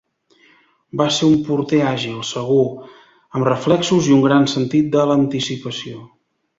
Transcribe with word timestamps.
Va 1.01 1.05
ser 1.17 1.27
un 1.27 1.35
porter 1.49 1.83
àgil, 1.91 2.17
segur, 2.31 2.65
amb 3.27 3.49
reflexos 3.53 4.11
i 4.11 4.19
un 4.19 4.27
gran 4.27 4.53
sentit 4.57 4.93
de 4.99 5.09
l'anticipació. 5.13 6.05